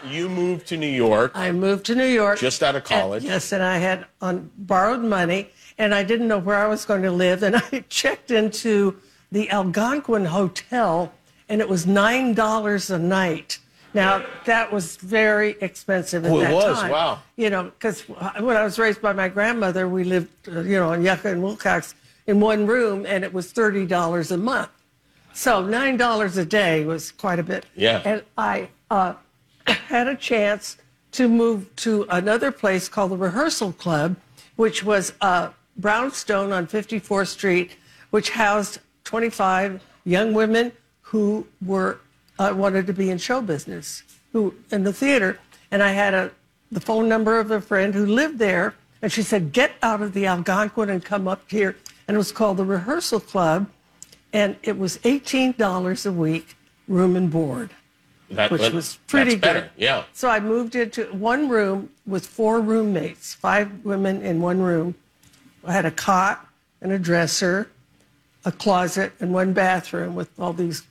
[0.08, 2.38] You moved to New York I moved to New York.
[2.38, 3.22] just out of college.
[3.24, 6.84] And- yes, and I had on borrowed money, and I didn't know where I was
[6.84, 8.96] going to live, and I checked into
[9.32, 11.12] the Algonquin Hotel,
[11.48, 13.58] and it was nine dollars a night.
[13.94, 16.78] Now that was very expensive at Oh, it that was?
[16.78, 16.90] time.
[16.92, 17.18] Wow.
[17.36, 20.92] You know, because when I was raised by my grandmother, we lived, uh, you know,
[20.92, 21.94] in Yucca and Wilcox
[22.28, 24.70] in one room, and it was thirty dollars a month.
[25.32, 27.66] So nine dollars a day was quite a bit.
[27.74, 28.02] Yeah.
[28.04, 29.14] And I uh,
[29.66, 30.76] had a chance
[31.12, 34.16] to move to another place called the Rehearsal Club,
[34.56, 37.76] which was uh, Brownstone on 54th Street,
[38.10, 41.98] which housed 25 young women who were
[42.38, 45.40] uh, wanted to be in show business, who in the theater.
[45.70, 46.30] And I had a
[46.70, 50.12] the phone number of a friend who lived there, and she said, "Get out of
[50.12, 51.76] the Algonquin and come up here."
[52.08, 53.68] And it was called the Rehearsal Club,
[54.32, 56.56] and it was $18 a week,
[56.88, 57.70] room and board
[58.30, 59.70] That- which that- was pretty that's better, good.
[59.76, 60.04] yeah.
[60.14, 64.94] So I moved into one room with four roommates, five women in one room.
[65.64, 66.46] I had a cot
[66.80, 67.68] and a dresser,
[68.44, 70.82] a closet, and one bathroom with all these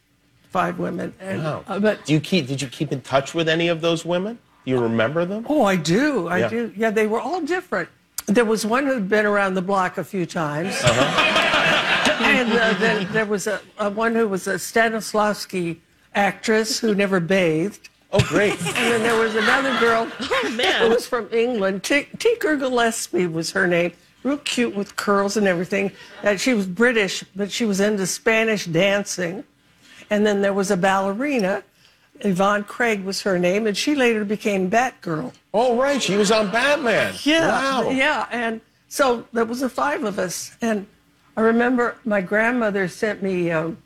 [0.51, 1.13] five women.
[1.19, 1.63] And, Wow.
[1.67, 2.47] uh, but do you keep?
[2.47, 4.37] Did you keep in touch with any of those women?
[4.65, 5.45] Do you remember them?
[5.49, 6.49] oh, I do, I Yeah.
[6.49, 6.73] do.
[6.77, 7.89] Yeah, they were all different.
[8.27, 10.75] There was one who'd been around the block a few times.
[10.83, 12.23] Uh-huh.
[12.23, 15.77] and uh, then there was a, a one who was a Stanislavski
[16.13, 17.89] actress who never bathed.
[18.11, 18.53] Oh, great!
[18.65, 20.81] and then there was another girl Oh, man.
[20.81, 21.83] who was from England.
[21.83, 23.91] T- Tinker Gillespie was her name.
[24.23, 25.91] Real cute with curls and everything.
[26.23, 29.43] And she was British, but she was into Spanish dancing.
[30.09, 31.63] And then there was a ballerina.
[32.21, 35.33] Yvonne Craig was her name, and she later became Batgirl.
[35.53, 36.01] Oh, right.
[36.01, 37.13] She was on Batman.
[37.23, 37.89] Yeah, Wow.
[37.89, 38.27] yeah.
[38.31, 40.87] And so there was the five of us, and
[41.35, 43.77] I remember my grandmother sent me um,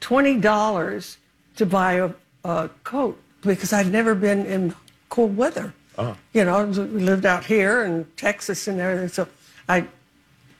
[0.00, 1.18] twenty dollars
[1.56, 2.10] to buy a,
[2.44, 4.74] a coat because I'd never been in
[5.08, 5.72] cold weather.
[5.98, 6.16] Oh.
[6.32, 9.08] You know, we lived out here in Texas and everything.
[9.08, 9.28] So
[9.68, 9.86] I,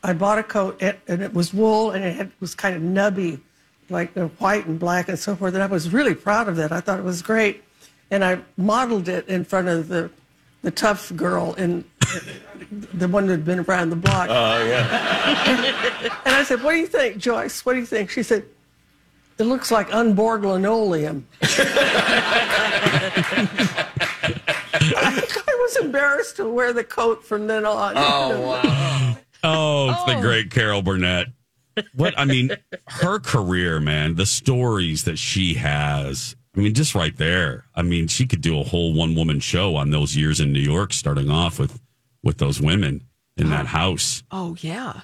[0.02, 2.82] I bought a coat, and, and it was wool, and it had, was kind of
[2.82, 3.40] nubby,
[3.90, 5.54] like the white and black and so forth.
[5.54, 6.72] And I was really proud of that.
[6.72, 7.62] I thought it was great,
[8.10, 10.10] and I modeled it in front of the,
[10.62, 11.84] the tough girl in
[12.94, 14.28] the one who'd been around the block.
[14.30, 16.08] Oh, yeah.
[16.24, 17.64] And I said, "What do you think, Joyce?
[17.64, 18.44] What do you think?" She said,
[19.38, 21.48] "It looks like unborn linoleum." I
[24.72, 27.94] I was embarrassed to wear the coat from then on.
[27.96, 29.16] Oh, wow.
[29.42, 30.20] Oh, it's the oh.
[30.20, 31.28] great Carol Burnett.
[31.94, 32.50] What I mean,
[32.86, 36.36] her career, man, the stories that she has.
[36.56, 37.66] I mean, just right there.
[37.74, 40.60] I mean, she could do a whole one woman show on those years in New
[40.60, 41.80] York, starting off with
[42.22, 43.04] with those women
[43.36, 44.22] in that house.
[44.30, 45.02] Oh yeah.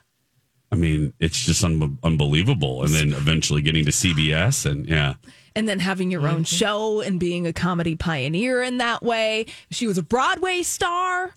[0.73, 2.83] I mean, it's just un- unbelievable.
[2.83, 5.15] And then eventually getting to CBS, and yeah,
[5.55, 6.43] And then having your own mm-hmm.
[6.43, 9.47] show and being a comedy pioneer in that way.
[9.71, 11.35] She was a Broadway star.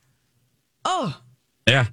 [0.83, 1.21] Oh,
[1.67, 1.87] Yeah.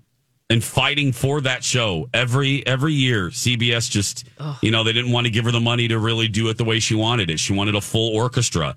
[0.48, 3.30] And fighting for that show every every year.
[3.30, 4.24] CBS just
[4.62, 6.64] you know, they didn't want to give her the money to really do it the
[6.64, 7.40] way she wanted it.
[7.40, 8.76] She wanted a full orchestra.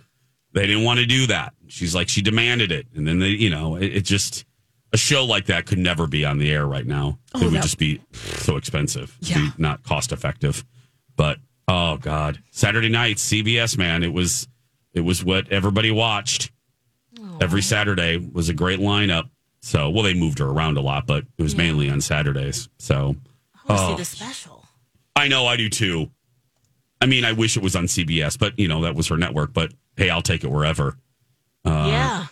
[0.53, 1.53] They didn't want to do that.
[1.67, 2.87] She's like she demanded it.
[2.95, 4.45] And then they, you know, it, it just
[4.93, 7.19] a show like that could never be on the air right now.
[7.35, 9.15] Oh, it would that- just be so expensive.
[9.21, 9.35] Yeah.
[9.37, 10.65] Be not cost effective.
[11.15, 14.47] But oh god, Saturday night CBS man, it was
[14.95, 16.51] it was what everybody watched.
[17.39, 19.29] Every Saturday was a great lineup.
[19.61, 22.69] So, well, they moved her around a lot, but it was mainly on Saturdays.
[22.77, 24.65] So, I want to oh, see the special.
[25.15, 26.09] I know I do too.
[27.01, 29.53] I mean, I wish it was on CBS, but you know that was her network.
[29.53, 30.97] But hey, I'll take it wherever.
[31.65, 32.25] Uh, yeah.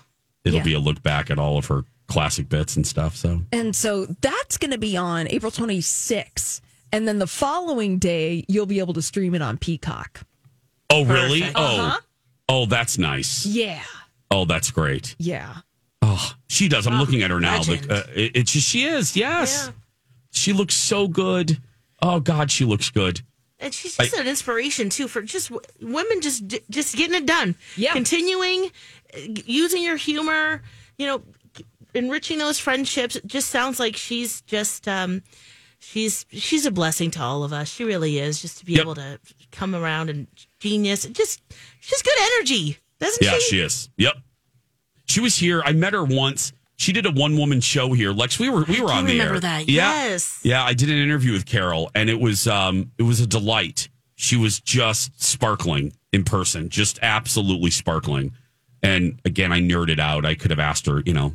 [0.45, 0.63] it'll Yeah.
[0.63, 3.15] be a look back at all of her classic bits and stuff.
[3.15, 6.61] So, and so that's going to be on April 26th.
[6.93, 10.21] And then the following day, you'll be able to stream it on Peacock.
[10.89, 11.41] oh really?
[11.41, 11.57] Perfect.
[11.59, 11.99] Oh, Uh-huh.
[12.47, 13.45] oh, that's nice.
[13.45, 13.83] Yeah.
[14.31, 15.15] Oh, that's great.
[15.19, 15.57] Yeah.
[16.01, 16.87] Oh, she does.
[16.87, 17.57] I'm looking at her now.
[17.57, 17.91] legend.
[17.91, 19.15] Uh, it, it's just she is.
[19.17, 19.73] Yes, Yeah.
[20.31, 21.59] she looks so good.
[22.01, 23.21] Oh God, she looks good.
[23.59, 27.55] And she's just I- an inspiration too for just women just just getting it done.
[27.75, 27.93] Yeah.
[27.93, 28.69] Continuing
[29.15, 30.61] uh, using your humor,
[30.97, 31.23] you know,
[31.95, 33.15] enriching those friendships.
[33.15, 35.23] It just sounds like she's just um
[35.79, 37.67] she's she's a blessing to all of us.
[37.67, 38.81] She really is just to be Yep.
[38.81, 39.19] able to
[39.51, 40.27] come around and
[40.59, 41.05] genius.
[41.05, 41.41] Just
[41.79, 42.77] she's good energy.
[42.99, 43.55] Doesn't yeah, she?
[43.55, 43.89] she is.
[43.97, 44.13] Yep.
[45.07, 45.61] She was here.
[45.65, 46.53] I met her once.
[46.75, 48.11] She did a one woman show here.
[48.11, 49.39] Lex, we were we were I on the remember air.
[49.39, 49.67] that.
[49.67, 50.09] Yeah.
[50.09, 50.39] Yes.
[50.43, 53.89] Yeah, I did an interview with Carol and it was um it was a delight.
[54.15, 58.33] She was just sparkling in person, just absolutely sparkling.
[58.83, 60.25] And again, I nerded out.
[60.25, 61.33] I could have asked her, you know,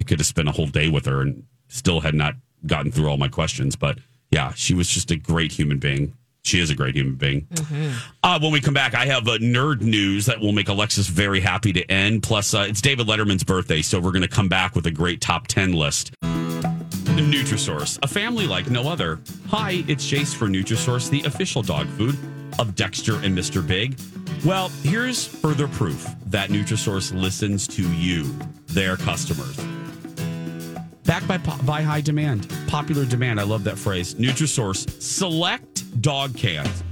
[0.00, 2.34] I could have spent a whole day with her and still had not
[2.66, 3.74] gotten through all my questions.
[3.74, 3.98] But
[4.30, 6.16] yeah, she was just a great human being.
[6.44, 7.46] She is a great human being.
[8.22, 11.40] Uh, when we come back, I have a nerd news that will make Alexis very
[11.40, 12.22] happy to end.
[12.24, 15.20] Plus, uh, it's David Letterman's birthday, so we're going to come back with a great
[15.20, 16.12] top 10 list.
[16.22, 19.20] Nutrisource, a family like no other.
[19.48, 22.16] Hi, it's Jace for Nutrisource, the official dog food
[22.58, 23.64] of Dexter and Mr.
[23.66, 23.98] Big.
[24.44, 28.24] Well, here's further proof that Nutrisource listens to you,
[28.66, 29.58] their customers.
[31.04, 33.40] Backed by, by high demand, popular demand.
[33.40, 34.14] I love that phrase.
[34.14, 36.84] Nutrisource select dog cans,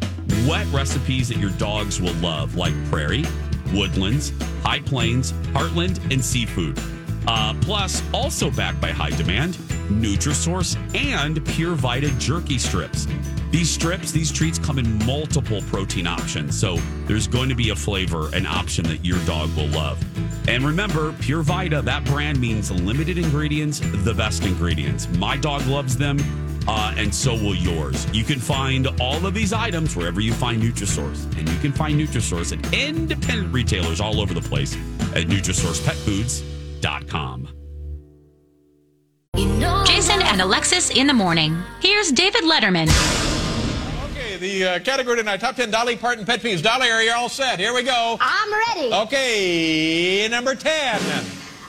[0.49, 3.25] wet recipes that your dogs will love, like prairie,
[3.73, 6.79] woodlands, high plains, heartland, and seafood.
[7.27, 9.55] Uh, plus, also backed by high demand,
[9.89, 13.07] Nutrisource and Pure Vita jerky strips.
[13.51, 17.75] These strips, these treats come in multiple protein options, so there's going to be a
[17.75, 20.01] flavor, an option that your dog will love.
[20.49, 25.09] And remember, Pure Vita, that brand means limited ingredients, the best ingredients.
[25.19, 26.21] My dog loves them,
[26.69, 28.07] uh, and so will yours.
[28.15, 32.01] You can find all of these items wherever you find Nutrisource, and you can find
[32.01, 34.77] Nutrisource at independent retailers all over the place
[35.15, 37.49] at NutrisourcePetFoods.com.
[39.87, 41.57] Jason and Alexis in the morning.
[41.81, 42.89] Here's David Letterman.
[44.41, 46.63] Okay, the uh, category tonight, top 10 Dolly Parton pet peeves.
[46.63, 47.59] Dolly, are you all set?
[47.59, 48.17] Here we go.
[48.21, 48.91] I'm ready.
[48.91, 50.99] Okay, number 10.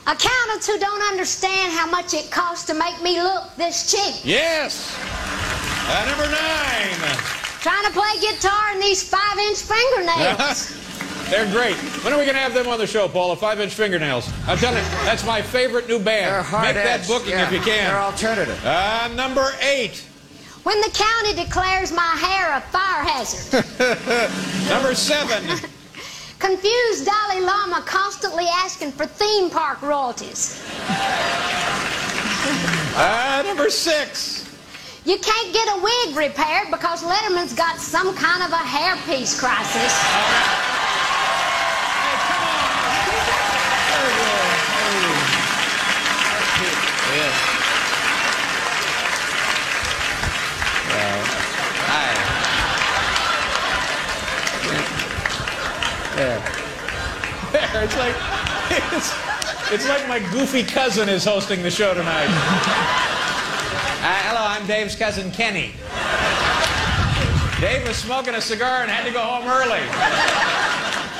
[0.06, 4.24] Accountants who don't understand how much it costs to make me look this cheap.
[4.24, 4.96] Yes.
[5.00, 6.34] Uh, number 9.
[7.60, 10.78] Trying to play guitar in these five inch fingernails.
[11.30, 11.76] They're great.
[12.04, 13.36] When are we going to have them on the show, Paula?
[13.36, 14.32] Five inch fingernails.
[14.46, 16.32] I'm telling you, that's my favorite new band.
[16.32, 17.46] They're hard Make that booking yeah.
[17.46, 17.90] if you can.
[17.90, 18.64] They're alternative.
[18.64, 20.08] Uh, number 8.
[20.62, 23.64] When the county declares my hair a fire hazard.
[24.68, 25.68] number 7.
[26.38, 30.62] Confused Dalai Lama constantly asking for theme park royalties.
[32.94, 34.42] Uh, number 6.
[35.04, 39.92] You can't get a wig repaired because Letterman's got some kind of a hairpiece crisis.
[57.82, 57.88] There.
[57.88, 58.14] It's like
[58.92, 62.28] it's, it's like my goofy cousin is hosting the show tonight.
[64.04, 65.72] Uh, hello, I'm Dave's cousin Kenny.
[67.60, 69.80] Dave was smoking a cigar and had to go home early.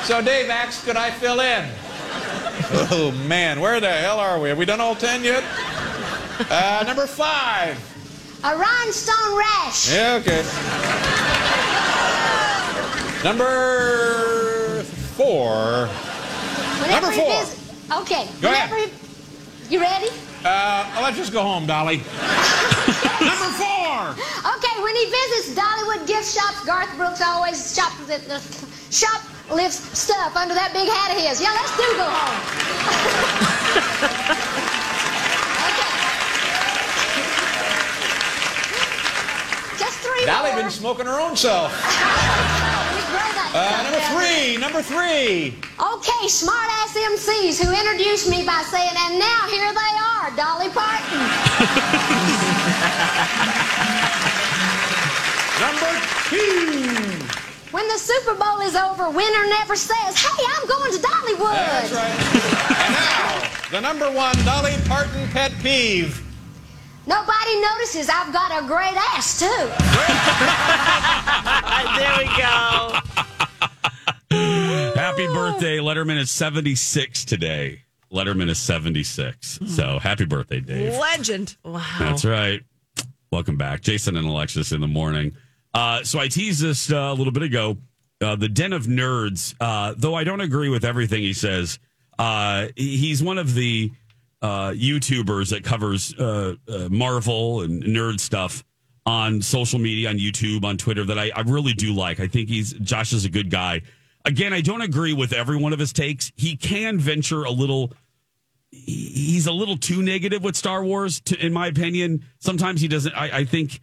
[0.04, 1.68] So Dave asked, could I fill in?
[2.92, 4.48] Oh man, where the hell are we?
[4.48, 5.42] Have we done all ten yet?
[6.48, 7.76] Uh, number five.
[8.44, 9.92] A rhinestone rash.
[9.92, 10.44] Yeah, okay.
[13.24, 14.82] Number
[15.16, 15.88] four.
[16.82, 17.40] Whenever Number he four.
[17.40, 17.58] visit-
[18.02, 18.24] okay.
[18.40, 18.90] Go whenever ahead.
[19.68, 20.08] He, you ready?
[20.44, 21.98] Uh, let's just go home, Dolly.
[23.22, 24.10] Number four.
[24.58, 28.40] Okay, when he visits Dollywood gift shops, Garth Brooks always shops at the
[28.90, 31.40] shop, uh, shoplifts stuff under that big hat of his.
[31.40, 32.36] Yeah, let's do go home.
[35.70, 35.92] okay.
[39.78, 41.70] Just three Dolly been smoking her own self.
[43.52, 44.56] We grow that Uh, number three.
[44.56, 45.52] Number three.
[45.76, 50.70] Okay, smart ass MCs who introduced me by saying, and now here they are, Dolly
[50.72, 51.20] Parton.
[55.60, 55.92] Number
[56.32, 56.88] two.
[57.70, 61.54] When the Super Bowl is over, winner never says, hey, I'm going to Dollywood.
[61.54, 62.18] That's right.
[62.80, 66.20] And now, the number one Dolly Parton pet peeve.
[67.06, 69.68] Nobody notices I've got a great ass, too.
[71.98, 72.98] there we go.
[75.12, 75.76] Happy birthday.
[75.76, 77.82] Letterman is 76 today.
[78.10, 79.58] Letterman is 76.
[79.66, 80.94] So happy birthday, Dave.
[80.98, 81.54] Legend.
[81.62, 81.84] Wow.
[81.98, 82.62] That's right.
[83.30, 83.82] Welcome back.
[83.82, 85.36] Jason and Alexis in the morning.
[85.74, 87.76] Uh, so I teased this uh, a little bit ago.
[88.22, 91.78] Uh, the Den of Nerds, uh, though I don't agree with everything he says,
[92.18, 93.92] uh, he's one of the
[94.40, 98.64] uh, YouTubers that covers uh, uh, Marvel and nerd stuff
[99.04, 102.18] on social media, on YouTube, on Twitter that I, I really do like.
[102.18, 103.82] I think he's Josh is a good guy.
[104.24, 106.30] Again, I don't agree with every one of his takes.
[106.36, 107.92] He can venture a little
[108.70, 112.24] he's a little too negative with Star Wars, to, in my opinion.
[112.38, 113.14] Sometimes he doesn't.
[113.14, 113.80] I, I think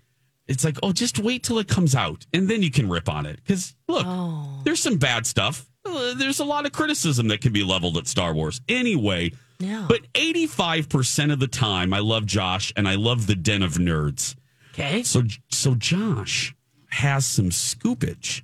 [0.48, 3.26] it's like, oh, just wait till it comes out, and then you can rip on
[3.26, 3.36] it.
[3.38, 4.06] Because look,
[4.64, 5.70] there's some bad stuff.
[5.86, 8.62] uh, there's a lot of criticism that can be leveled at Star Wars.
[8.68, 9.86] Anyway, Yeah.
[9.88, 14.36] but 85% of the time, I love Josh and I love the Den of Nerds.
[14.74, 15.04] Okay.
[15.04, 16.56] So, so Josh
[16.90, 18.42] has some scoopage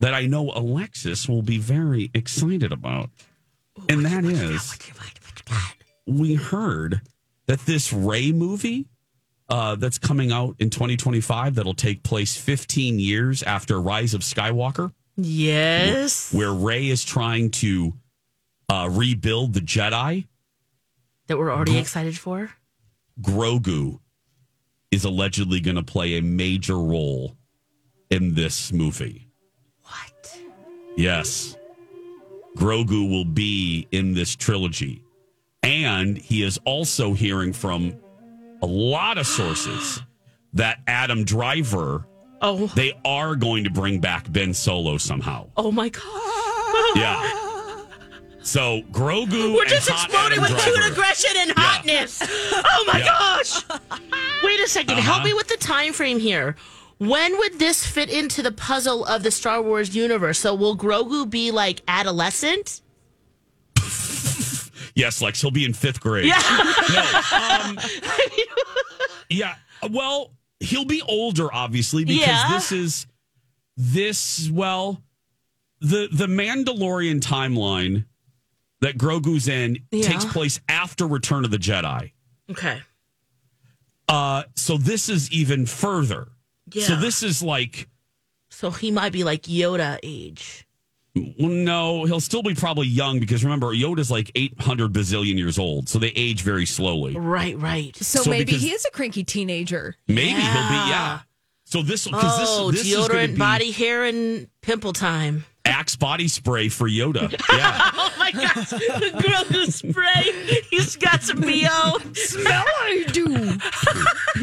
[0.00, 3.10] that I know Alexis will be very excited about.
[3.88, 4.76] And that is,
[6.06, 7.00] we heard
[7.46, 8.86] that this Rey movie
[9.48, 14.92] uh, that's coming out in 2025 that'll take place 15 years after Rise of Skywalker,
[15.16, 16.32] Yes.
[16.32, 17.92] where Rey is trying to
[18.68, 20.26] uh, rebuild the Jedi.
[21.26, 22.50] That we're already excited for.
[23.20, 24.00] Grogu
[24.90, 27.36] is allegedly going to play a major role
[28.10, 29.28] in this movie.
[30.96, 31.56] Yes.
[32.56, 35.02] Grogu will be in this trilogy.
[35.62, 37.94] And he is also hearing from
[38.62, 40.02] a lot of sources
[40.52, 42.06] that Adam Driver,
[42.42, 45.48] oh, they are going to bring back Ben Solo somehow.
[45.56, 46.02] Oh my god.
[46.96, 47.40] Yeah.
[48.42, 52.20] So Grogu We're just exploding with cute aggression and hotness.
[52.22, 53.06] Oh my Yeah.
[53.06, 53.62] gosh.
[54.42, 55.24] Wait a 2nd Help Uh-huh.
[55.24, 56.56] me with the time frame here.
[56.98, 60.38] When would this fit into the puzzle of the Star Wars universe?
[60.38, 62.80] So will Grogu be like adolescent?
[64.96, 66.26] Yes, Lex, he'll be in fifth grade.
[66.26, 66.40] Yeah.
[66.92, 67.78] No, um,
[69.28, 69.56] yeah.
[69.90, 70.30] Well,
[70.60, 72.48] he'll be older, obviously, because Yeah.
[72.52, 73.06] this is
[73.76, 74.48] this.
[74.48, 75.02] Well,
[75.80, 78.04] the the Mandalorian timeline
[78.82, 80.06] that Grogu's in Yeah.
[80.06, 82.12] takes place after Return of the Jedi.
[82.52, 82.80] Okay.
[84.08, 86.28] Uh, so this is even further.
[86.72, 87.88] So this is like.
[88.50, 90.66] So he might be like Yoda age.
[91.16, 95.88] No, he'll still be probably young because remember, Yoda's like 800 bazillion years old.
[95.88, 97.16] So they age very slowly.
[97.16, 97.94] Right, right.
[97.96, 99.94] So, So maybe he is a cranky teenager.
[100.08, 101.20] Maybe he'll be, yeah.
[101.66, 104.92] So this, because Oh, this, this is going deodorant, to be body hair, and pimple
[104.92, 105.44] time.
[105.64, 107.30] Axe body spray for Yoda.
[107.52, 107.90] Yeah.
[107.94, 108.70] oh my gosh.
[108.70, 110.60] The Grogu spray.
[110.70, 111.98] He's got some BO.
[112.14, 113.52] Smell I do.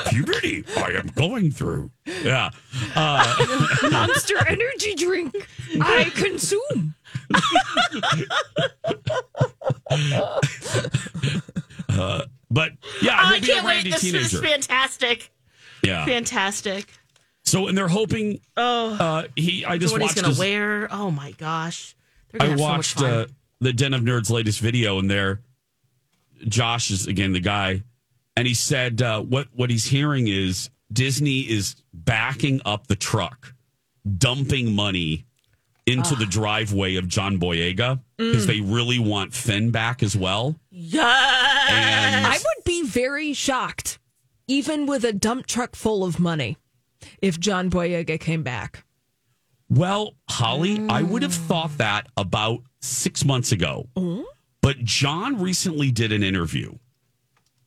[0.09, 1.91] Puberty I am going through.
[2.05, 2.51] Yeah.
[2.95, 5.47] Uh, Monster energy drink.
[5.81, 6.95] I consume.
[11.89, 12.71] uh, but
[13.01, 13.83] yeah, I can't wait.
[13.83, 14.37] This teenager.
[14.37, 15.31] is fantastic.
[15.83, 16.05] yeah.
[16.05, 16.87] Fantastic.
[17.43, 18.39] So and they're hoping.
[18.57, 18.93] Oh.
[18.93, 19.65] Uh, he.
[19.65, 20.87] I just what he's gonna wear.
[20.91, 21.95] Oh my gosh.
[22.31, 23.25] They're I gonna have watched so uh,
[23.59, 25.41] the Den of Nerds latest video, and there,
[26.47, 27.83] Josh is again the guy,
[28.36, 33.53] and he said uh, what what he's hearing is Disney is backing up the truck,
[34.17, 35.25] dumping money
[35.88, 38.47] into the driveway of John Boyega because Mm.
[38.47, 40.55] they really want Finn back as well.
[40.71, 41.69] Yes.
[41.69, 43.99] And- I would be very shocked,
[44.47, 46.57] even with a dump truck full of money,
[47.21, 48.83] if John Boyega came back.
[49.69, 53.88] Well, Holly, I would have thought that about six months ago.
[54.61, 56.75] But John recently did an interview.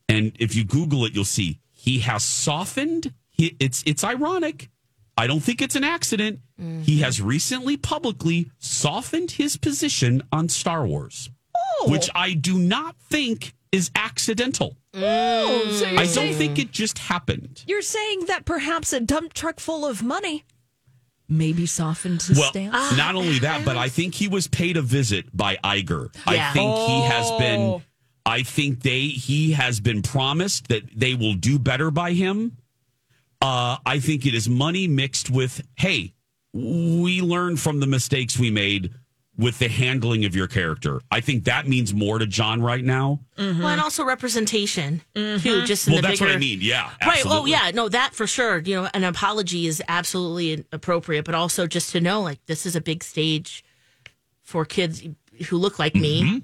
[0.09, 3.13] And if you Google it, you'll see he has softened.
[3.31, 4.71] He, it's it's ironic.
[5.17, 6.41] I don't think it's an accident.
[6.57, 7.03] He mm-hmm.
[7.03, 11.87] has recently publicly softened his position on Star Wars, oh.
[11.91, 14.77] which I do not think is accidental.
[14.95, 17.63] Oh, so I don't think it just happened.
[17.67, 20.45] you're saying that perhaps a dump truck full of money
[21.29, 22.97] maybe softened his Well, stance?
[22.97, 26.15] not only that, but I think he was paid a visit by Iger.
[26.27, 26.53] I Yeah.
[26.53, 27.61] think he has been.
[27.61, 27.83] Oh.
[28.29, 32.57] I think they he has been promised that they will do better by him.
[33.41, 36.15] Uh, I think it is money mixed with hey,
[36.53, 38.93] we learned from the mistakes we made
[39.37, 41.01] with the handling of your character.
[41.13, 43.21] I think that means more to John right now.
[43.39, 45.65] Well, and also representation too.
[45.65, 46.33] Just in Well, the that's bigger.
[46.33, 46.59] what I mean.
[46.61, 47.23] Yeah, Right.
[47.25, 47.71] Oh, yeah.
[47.73, 48.59] No, that for sure.
[48.59, 52.75] You know, an apology is absolutely appropriate, but also just to know, like, this is
[52.75, 53.65] a big stage
[54.43, 55.05] for kids
[55.49, 56.39] who look like me Mm-hmm.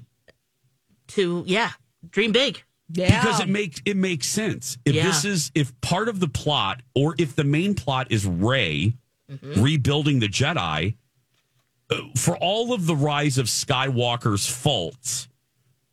[1.09, 1.71] To, yeah,
[2.09, 2.63] dream big.
[2.91, 3.19] Yeah.
[3.21, 4.77] because it makes it makes sense.
[4.85, 5.05] If Yeah.
[5.07, 8.93] this is if part of the plot, or if the main plot is Rey
[9.31, 9.59] Mm-hmm.
[9.63, 10.97] rebuilding the Jedi,
[11.89, 15.27] uh, for all of the rise of Skywalker's faults,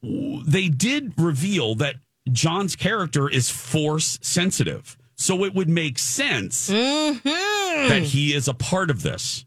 [0.02, 1.96] they did reveal that
[2.30, 4.98] John's character is force sensitive.
[5.14, 9.46] So it would make sense that he is a part of this.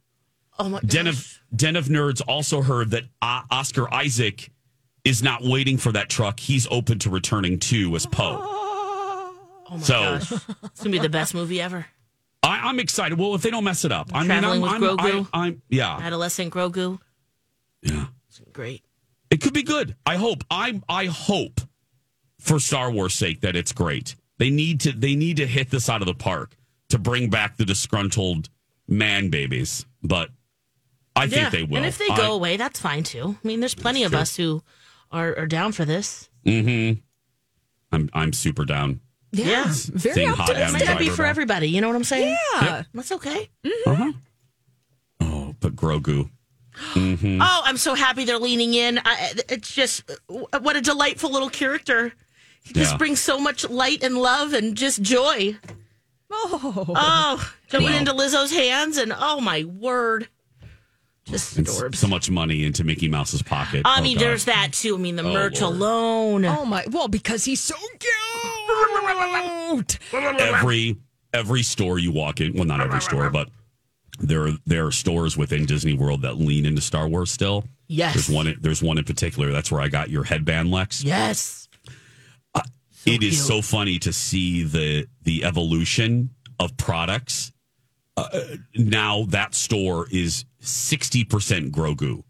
[0.57, 4.49] Oh my Den of Den of Nerds also heard that uh, Oscar Isaac
[5.05, 6.39] is not waiting for that truck.
[6.39, 8.39] He's open to returning too as Poe.
[8.41, 9.35] Oh
[9.71, 10.31] my So- gosh.
[10.31, 11.85] It's going to be the best movie ever.
[12.43, 13.17] I, I'm excited.
[13.17, 15.27] Well, if they don't mess it up, I mean, Traveling I'm, with I'm, Grogu.
[15.33, 16.99] I, I'm, yeah, Adolescent Grogu.
[17.81, 18.83] yeah, It's great.
[19.31, 19.95] it could be good.
[20.05, 20.43] I hope.
[20.51, 21.61] I I hope
[22.39, 24.15] for Star Wars' sake that it's great.
[24.37, 26.55] They need to they need to hit this out of the park
[26.89, 28.49] to bring back the disgruntled
[28.87, 29.87] man babies.
[30.03, 30.29] But
[31.15, 31.77] I think they will.
[31.77, 33.37] And if they go away, that's fine too.
[33.43, 34.19] I mean, there's plenty of true.
[34.19, 34.61] us who
[35.11, 36.29] are, are down for this.
[36.45, 36.99] Mm-hmm.
[37.91, 38.99] I'm I'm super down.
[39.31, 41.29] Yeah, very Seeing hot It's Adam meant to be for back.
[41.31, 41.67] everybody.
[41.69, 42.37] You know what I'm saying?
[42.53, 42.83] Yeah.
[42.93, 43.49] That's okay.
[43.85, 44.13] Uh-huh.
[45.19, 46.29] Oh, but Grogu.
[46.93, 47.39] Mm-hmm.
[47.41, 48.99] Oh, I'm so happy they're leaning in.
[49.03, 52.13] I, it's just what a delightful little character.
[52.63, 52.97] He just Yeah.
[52.97, 55.57] brings so much light and love and just joy.
[56.31, 57.97] Oh, Oh, jumping Well.
[57.99, 60.27] into Lizzo's hands and oh my word,
[61.25, 61.93] just And adorbs.
[61.95, 63.83] s- so much money into Mickey Mouse's pocket.
[63.85, 64.25] I Oh, mean, God.
[64.25, 64.95] there's that too.
[64.95, 65.75] I mean, the Oh, merch Lord.
[65.75, 66.45] alone.
[66.45, 66.83] Oh my!
[66.89, 68.11] Well, because he's so cute.
[70.39, 70.97] every
[71.33, 72.53] every store you walk in.
[72.53, 73.49] Well, not every store, but
[74.19, 77.31] there are, there are stores within Disney World that lean into Star Wars.
[77.31, 78.13] Still, Yes.
[78.13, 78.55] There's one.
[78.61, 79.51] There's one in particular.
[79.51, 81.03] That's where I got your headband, Lex.
[81.03, 81.67] Yes.
[82.53, 82.61] Uh,
[83.05, 87.51] it is so funny to see the the evolution of products.
[88.17, 88.27] Uh,
[88.75, 92.23] now that store is sixty percent Grogu.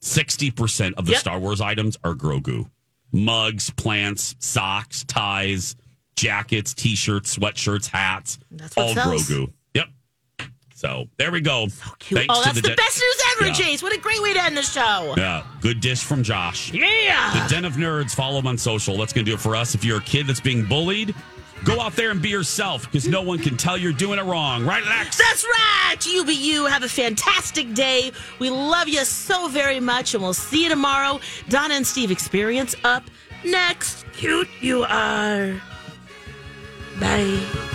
[0.00, 1.20] Sixty percent of the Yep.
[1.20, 2.68] Star Wars items are Grogu.
[3.12, 5.76] Mugs, plants, socks, ties,
[6.16, 8.38] jackets, t-shirts, sweatshirts, hats.
[8.50, 9.28] That's all sells.
[9.28, 9.52] Grogu.
[9.74, 9.86] Yep.
[10.74, 11.68] So there we go.
[12.00, 12.26] Cute.
[12.28, 13.52] oh, that's the, de- best news ever, Yeah.
[13.54, 13.82] Jace.
[13.82, 15.14] What a great way to end the show.
[15.16, 16.70] Yeah, good dish from Josh.
[16.72, 17.42] Yeah.
[17.44, 18.14] The Den of Nerds.
[18.14, 18.96] Follow him on social.
[18.98, 19.74] That's going to do it for us.
[19.74, 21.14] If you're a kid that's being bullied,
[21.64, 24.64] go out there and be yourself because no one can tell you're doing it wrong.
[24.64, 25.16] Right, Lex?
[25.16, 25.96] That's right.
[26.06, 26.66] You be you.
[26.66, 28.12] Have a fantastic day.
[28.38, 31.20] We love you so very much, and we'll see you tomorrow.
[31.48, 33.04] Donna and Steve Experience up
[33.44, 34.04] next.
[34.12, 35.60] Cute you are.
[37.00, 37.73] Bye.